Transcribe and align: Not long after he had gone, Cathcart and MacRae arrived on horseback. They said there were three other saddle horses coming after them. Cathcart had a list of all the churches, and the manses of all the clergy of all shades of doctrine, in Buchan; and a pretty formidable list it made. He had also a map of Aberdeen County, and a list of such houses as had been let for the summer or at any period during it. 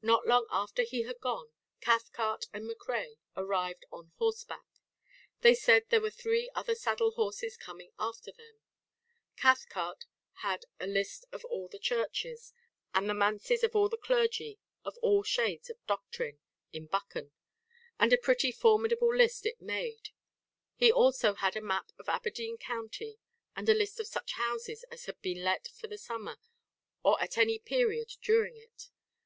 Not 0.00 0.26
long 0.26 0.46
after 0.50 0.84
he 0.84 1.02
had 1.02 1.20
gone, 1.20 1.52
Cathcart 1.82 2.46
and 2.50 2.66
MacRae 2.66 3.18
arrived 3.36 3.84
on 3.92 4.10
horseback. 4.16 4.64
They 5.42 5.54
said 5.54 5.84
there 5.90 6.00
were 6.00 6.08
three 6.08 6.50
other 6.54 6.74
saddle 6.74 7.10
horses 7.10 7.58
coming 7.58 7.92
after 7.98 8.32
them. 8.32 8.62
Cathcart 9.36 10.06
had 10.40 10.64
a 10.80 10.86
list 10.86 11.26
of 11.30 11.44
all 11.44 11.68
the 11.68 11.78
churches, 11.78 12.54
and 12.94 13.06
the 13.06 13.12
manses 13.12 13.62
of 13.62 13.76
all 13.76 13.90
the 13.90 13.98
clergy 13.98 14.58
of 14.82 14.96
all 15.02 15.22
shades 15.22 15.68
of 15.68 15.76
doctrine, 15.86 16.38
in 16.72 16.86
Buchan; 16.86 17.30
and 17.98 18.14
a 18.14 18.16
pretty 18.16 18.50
formidable 18.52 19.14
list 19.14 19.44
it 19.44 19.60
made. 19.60 20.08
He 20.74 20.86
had 20.86 20.94
also 20.94 21.34
a 21.36 21.60
map 21.60 21.92
of 21.98 22.08
Aberdeen 22.08 22.56
County, 22.56 23.18
and 23.54 23.68
a 23.68 23.74
list 23.74 24.00
of 24.00 24.06
such 24.06 24.32
houses 24.36 24.84
as 24.90 25.04
had 25.04 25.20
been 25.20 25.44
let 25.44 25.68
for 25.68 25.86
the 25.86 25.98
summer 25.98 26.38
or 27.02 27.20
at 27.22 27.36
any 27.36 27.58
period 27.58 28.12
during 28.22 28.56
it. 28.56 28.88